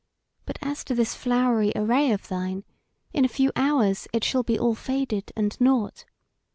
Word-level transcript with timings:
But 0.47 0.57
as 0.63 0.83
to 0.85 0.95
this 0.95 1.13
flowery 1.13 1.71
array 1.75 2.11
of 2.11 2.27
thine, 2.27 2.63
in 3.13 3.23
a 3.23 3.27
few 3.29 3.51
hours 3.55 4.07
it 4.11 4.23
shall 4.23 4.41
be 4.41 4.57
all 4.57 4.73
faded 4.73 5.31
and 5.35 5.55
nought. 5.61 6.05